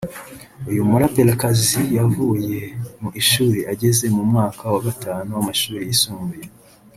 [0.69, 2.59] uyu muraperikazi yavuye
[3.01, 6.47] mu ishuri ageze mu mwaka wa gatanu w’amashuri yisumbuye